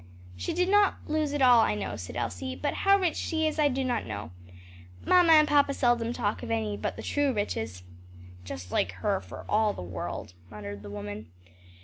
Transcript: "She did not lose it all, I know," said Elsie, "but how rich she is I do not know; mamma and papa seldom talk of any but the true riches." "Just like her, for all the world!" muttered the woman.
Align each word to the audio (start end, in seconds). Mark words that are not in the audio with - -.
"She 0.35 0.51
did 0.55 0.67
not 0.67 0.95
lose 1.07 1.31
it 1.31 1.43
all, 1.43 1.59
I 1.59 1.75
know," 1.75 1.95
said 1.95 2.15
Elsie, 2.15 2.55
"but 2.55 2.73
how 2.73 2.97
rich 2.97 3.15
she 3.15 3.45
is 3.45 3.59
I 3.59 3.67
do 3.67 3.83
not 3.83 4.03
know; 4.07 4.31
mamma 5.05 5.33
and 5.33 5.47
papa 5.47 5.75
seldom 5.75 6.11
talk 6.11 6.41
of 6.41 6.49
any 6.49 6.75
but 6.75 6.95
the 6.95 7.03
true 7.03 7.31
riches." 7.31 7.83
"Just 8.43 8.71
like 8.71 8.93
her, 8.93 9.21
for 9.21 9.45
all 9.47 9.73
the 9.73 9.83
world!" 9.83 10.33
muttered 10.49 10.81
the 10.81 10.89
woman. 10.89 11.27